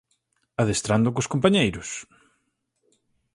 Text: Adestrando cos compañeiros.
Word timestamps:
Adestrando 0.61 1.13
cos 1.15 1.27
compañeiros. 1.33 1.89